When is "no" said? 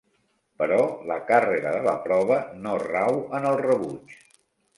2.65-2.75